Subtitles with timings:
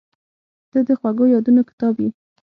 [0.71, 2.09] •ته د خوږو یادونو کتاب یې.